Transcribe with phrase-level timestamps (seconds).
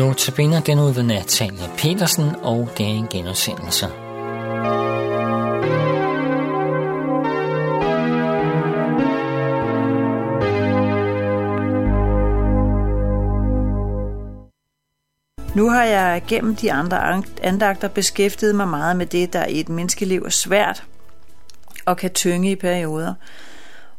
[0.00, 3.86] Nu tabiner den ud ved Natalia Petersen, og det er en genudsendelse.
[15.54, 19.68] Nu har jeg gennem de andre andagter beskæftiget mig meget med det, der i et
[19.68, 20.84] menneskeliv er svært
[21.86, 23.14] og kan tynge i perioder.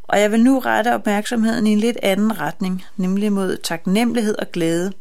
[0.04, 4.52] Og jeg vil nu rette opmærksomheden i en lidt anden retning, nemlig mod taknemmelighed og
[4.52, 4.92] glæde.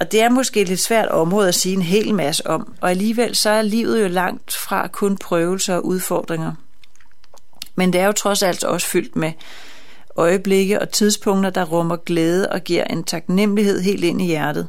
[0.00, 2.90] Og det er måske et lidt svært område at sige en hel masse om, og
[2.90, 6.52] alligevel så er livet jo langt fra kun prøvelser og udfordringer.
[7.76, 9.32] Men det er jo trods alt også fyldt med
[10.16, 14.68] øjeblikke og tidspunkter, der rummer glæde og giver en taknemmelighed helt ind i hjertet.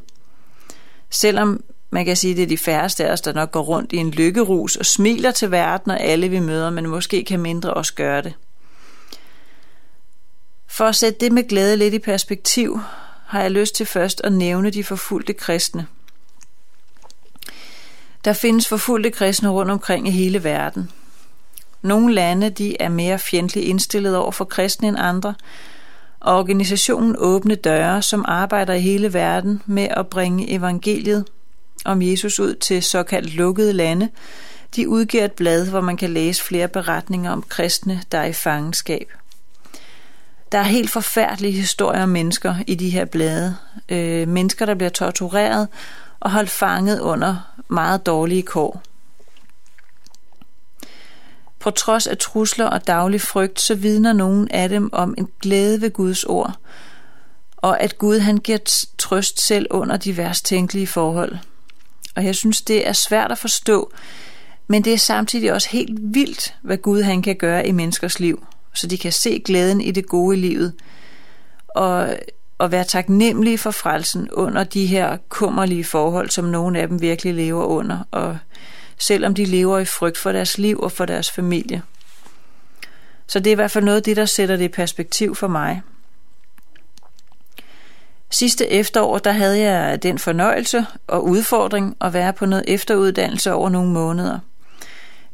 [1.10, 3.94] Selvom man kan sige, at det er de færreste af os, der nok går rundt
[3.94, 7.74] i en lykkerus og smiler til verden og alle vi møder, men måske kan mindre
[7.74, 8.34] også gøre det.
[10.68, 12.80] For at sætte det med glæde lidt i perspektiv,
[13.30, 15.88] har jeg lyst til først at nævne de forfulgte kristne.
[18.26, 20.92] Der findes forfulgte kristne rundt omkring i hele verden.
[21.82, 25.36] Nogle lande de er mere fjendtligt indstillet over for kristne end andre,
[26.20, 31.26] og organisationen Åbne Døre, som arbejder i hele verden med at bringe evangeliet
[31.86, 34.10] om Jesus ud til såkaldt lukkede lande,
[34.76, 38.34] de udgiver et blad, hvor man kan læse flere beretninger om kristne, der er i
[38.34, 39.12] fangenskab.
[40.52, 43.56] Der er helt forfærdelige historier om mennesker i de her blade.
[43.90, 45.68] Øh, mennesker, der bliver tortureret
[46.20, 47.36] og holdt fanget under
[47.68, 48.82] meget dårlige kår.
[51.60, 55.82] På trods af trusler og daglig frygt, så vidner nogen af dem om en glæde
[55.82, 56.54] ved Guds ord,
[57.58, 61.38] og at Gud han giver trøst selv under de værst tænkelige forhold.
[62.16, 63.92] Og jeg synes, det er svært at forstå,
[64.68, 68.46] men det er samtidig også helt vildt, hvad Gud han kan gøre i menneskers liv,
[68.74, 70.74] så de kan se glæden i det gode i livet,
[71.76, 72.16] og,
[72.58, 77.34] og være taknemmelige for frelsen under de her kummerlige forhold, som nogle af dem virkelig
[77.34, 78.38] lever under, og
[78.98, 81.82] selvom de lever i frygt for deres liv og for deres familie.
[83.28, 85.48] Så det er i hvert fald noget af det, der sætter det i perspektiv for
[85.48, 85.82] mig.
[88.32, 93.70] Sidste efterår, der havde jeg den fornøjelse og udfordring at være på noget efteruddannelse over
[93.70, 94.40] nogle måneder.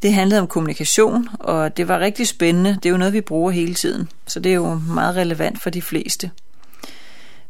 [0.05, 2.69] Det handlede om kommunikation, og det var rigtig spændende.
[2.75, 5.69] Det er jo noget, vi bruger hele tiden, så det er jo meget relevant for
[5.69, 6.31] de fleste.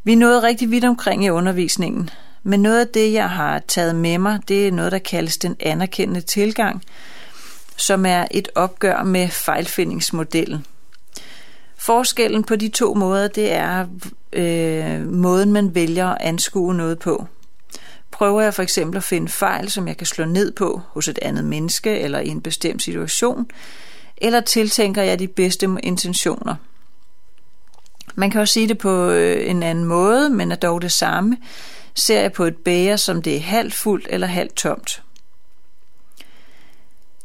[0.04, 2.10] Vi nåede rigtig vidt omkring i undervisningen,
[2.42, 5.56] men noget af det, jeg har taget med mig, det er noget, der kaldes den
[5.60, 6.82] anerkendende tilgang,
[7.76, 10.66] som er et opgør med fejlfindingsmodellen.
[11.76, 13.86] Forskellen på de to måder, det er
[14.32, 17.26] øh, måden, man vælger at anskue noget på.
[18.16, 21.18] Prøver jeg for eksempel at finde fejl, som jeg kan slå ned på hos et
[21.22, 23.46] andet menneske eller i en bestemt situation,
[24.16, 26.54] eller tiltænker jeg de bedste intentioner.
[28.14, 31.36] Man kan også sige det på øh, en anden måde, men er dog det samme
[31.94, 35.02] ser jeg på et bæger, som det er halvt fuldt eller halvt tomt.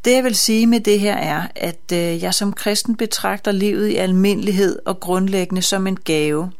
[0.05, 3.87] Det jeg vil sige med det her er, at øh, jeg som kristen betragter livet
[3.87, 6.51] i almindelighed og grundlæggende som en gave.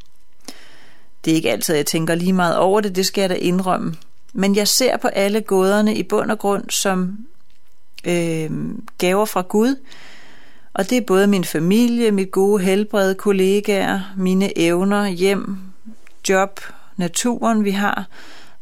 [1.26, 3.36] Det er ikke altid, at jeg tænker lige meget over det, det skal jeg da
[3.36, 3.96] indrømme.
[4.34, 7.18] Men jeg ser på alle gåderne i bund og grund som
[8.06, 8.52] øh,
[8.98, 9.76] gaver fra Gud,
[10.74, 15.58] og det er både min familie, mit gode helbred, kollegaer, mine evner, hjem,
[16.30, 16.60] job,
[16.98, 18.06] naturen, vi har,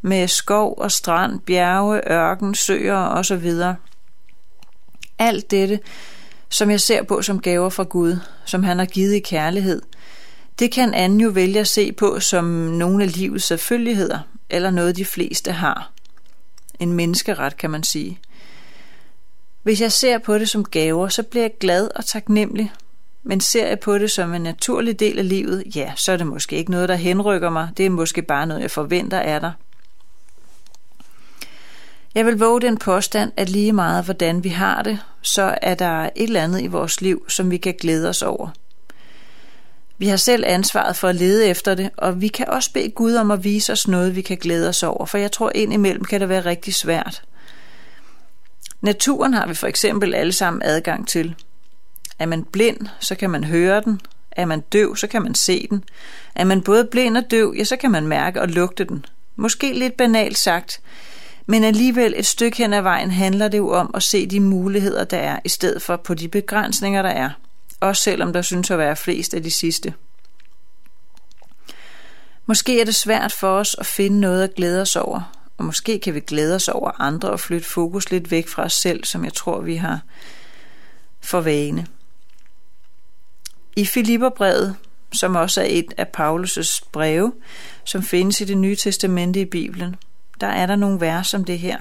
[0.02, 3.52] med skov og strand, bjerge, ørken, søer osv.
[5.18, 5.80] Alt dette,
[6.48, 9.82] som jeg ser på som gaver fra Gud, som han har givet i kærlighed,
[10.60, 14.18] det kan anden jo vælge at se på som nogle af livets selvfølgeligheder,
[14.50, 15.90] eller noget de fleste har.
[16.80, 18.18] En menneskeret, kan man sige.
[19.62, 22.72] Hvis jeg ser på det som gaver, så bliver jeg glad og taknemmelig,
[23.22, 26.26] men ser jeg på det som en naturlig del af livet, ja, så er det
[26.26, 27.68] måske ikke noget, der henrykker mig.
[27.76, 29.52] Det er måske bare noget, jeg forventer af dig.
[32.14, 36.02] Jeg vil våge den påstand, at lige meget hvordan vi har det, så er der
[36.02, 38.48] et eller andet i vores liv, som vi kan glæde os over.
[40.00, 43.14] Vi har selv ansvaret for at lede efter det, og vi kan også bede Gud
[43.14, 46.20] om at vise os noget, vi kan glæde os over, for jeg tror indimellem kan
[46.20, 47.22] det være rigtig svært.
[48.80, 51.34] Naturen har vi for eksempel alle sammen adgang til–
[52.20, 54.00] er man blind, så kan man høre den.
[54.32, 55.84] Er man døv, så kan man se den.
[56.34, 59.04] Er man både blind og døv, ja, så kan man mærke og lugte den.
[59.36, 60.80] Måske lidt banalt sagt,
[61.46, 65.04] men alligevel et stykke hen ad vejen handler det jo om at se de muligheder,
[65.04, 67.30] der er, i stedet for på de begrænsninger, der er.
[67.80, 69.94] Også selvom der synes at være flest af de sidste.
[72.46, 75.98] Måske er det svært for os at finde noget at glæde os over, og måske
[75.98, 79.24] kan vi glæde os over andre og flytte fokus lidt væk fra os selv, som
[79.24, 80.00] jeg tror, vi har
[81.20, 81.86] for vane.
[83.76, 84.76] I Filipperbrevet,
[85.12, 87.32] som også er et af Paulus' breve,
[87.84, 89.96] som findes i det nye testamente i Bibelen.
[90.40, 91.78] Der er der nogle vers som det her.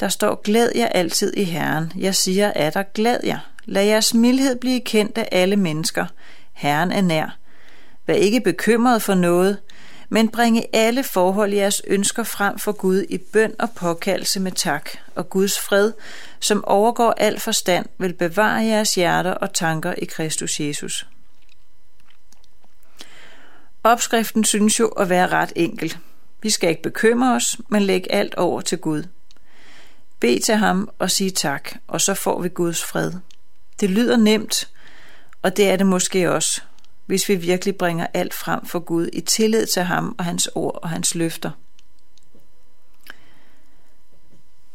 [0.00, 1.92] Der står, glæd jer altid i Herren.
[1.96, 3.51] Jeg siger, at der glæd jer.
[3.64, 6.06] Lad jeres mildhed blive kendt af alle mennesker.
[6.52, 7.36] Herren er nær.
[8.06, 9.58] Vær ikke bekymret for noget,
[10.08, 14.52] men bringe alle forhold i jeres ønsker frem for Gud i bøn og påkaldelse med
[14.52, 15.92] tak, og Guds fred,
[16.40, 21.06] som overgår al forstand, vil bevare jeres hjerter og tanker i Kristus Jesus.
[23.84, 25.96] Opskriften synes jo at være ret enkel.
[26.42, 29.04] Vi skal ikke bekymre os, men lægge alt over til Gud.
[30.20, 33.12] Be til ham og sig tak, og så får vi Guds fred.
[33.80, 34.68] Det lyder nemt,
[35.42, 36.60] og det er det måske også,
[37.06, 40.78] hvis vi virkelig bringer alt frem for Gud i tillid til ham og hans ord
[40.82, 41.50] og hans løfter.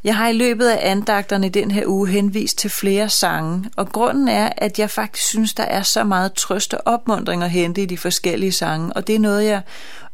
[0.03, 3.89] Jeg har i løbet af andagterne i den her uge henvist til flere sange, og
[3.89, 7.81] grunden er, at jeg faktisk synes, der er så meget trøst og opmundring at hente
[7.81, 9.61] i de forskellige sange, og det er noget, jeg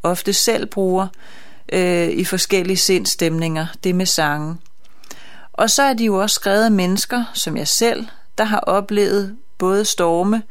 [0.02, 1.06] ofte selv bruger
[1.72, 4.56] øh, i forskellige sindstemninger, det med sange.
[5.52, 8.06] Og så er de jo også skrevet af mennesker, som jeg selv,
[8.38, 10.42] der har oplevet både storme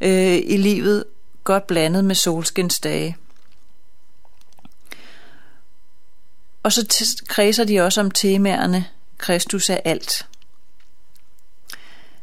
[0.00, 1.04] øh, i livet,
[1.44, 3.16] godt blandet med solskinsdage.
[6.62, 8.86] Og så kredser de også om temaerne
[9.18, 10.26] Kristus er alt.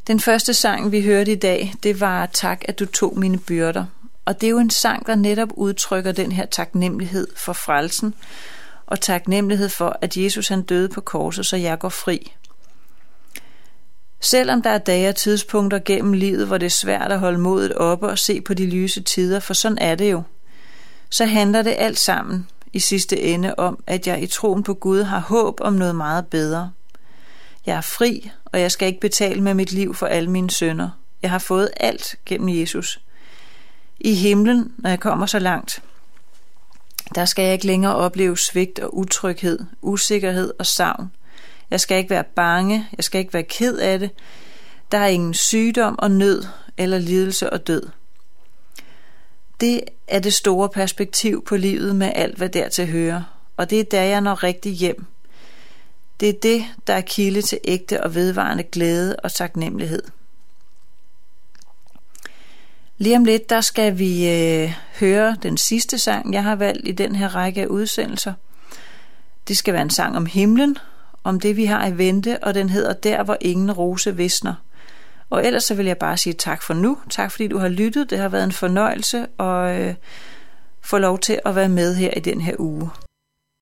[0.08, 3.86] Den første sang, vi hørte i dag, det var Tak, at du tog mine byrder.
[4.26, 8.14] Og det er jo en sang, der netop udtrykker den her taknemmelighed for frelsen,
[8.88, 12.34] og taknemmelighed for, at Jesus han døde på korset, så jeg går fri.
[14.26, 17.74] Selvom der er dage og tidspunkter gennem livet, hvor det er svært at holde modet
[17.74, 20.24] oppe og se på de lyse tider, for sådan er det jo,
[21.10, 25.04] så handler det alt sammen i sidste ende om, at jeg i troen på Gud
[25.04, 26.72] har håb om noget meget bedre.
[27.66, 30.90] Jeg er fri, og jeg skal ikke betale med mit liv for alle mine sønder.
[31.22, 33.02] Jeg har fået alt gennem Jesus.
[34.00, 35.84] I himlen, når jeg kommer så langt,
[37.16, 41.12] der skal jeg ikke længere opleve svigt og utryghed, usikkerhed og savn.
[41.72, 44.10] Jeg skal ikke være bange, jeg skal ikke være ked af det.
[44.92, 46.44] Der er ingen sygdom og nød
[46.78, 47.90] eller lidelse og død.
[49.60, 53.24] Det er det store perspektiv på livet med alt, hvad dertil hører.
[53.58, 55.06] Og det er der, jeg når rigtig hjem.
[56.20, 60.04] Det er det, der er kilde til ægte og vedvarende glæde og taknemmelighed.
[62.98, 66.92] Lige om lidt, der skal vi øh, høre den sidste sang, jeg har valgt i
[66.92, 68.34] den her række af udsendelser.
[69.48, 70.78] Det skal være en sang om himlen,
[71.26, 74.54] om det vi har i vente, og den hedder Der, hvor ingen rose visner.
[75.30, 76.98] Og ellers så vil jeg bare sige tak for nu.
[77.10, 78.10] Tak fordi du har lyttet.
[78.10, 79.96] Det har været en fornøjelse at øh,
[80.82, 82.90] få lov til at være med her i den her uge.